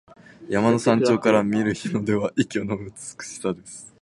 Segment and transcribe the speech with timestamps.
[0.49, 3.95] 山の頂上から見る日の出は息をのむ美しさです。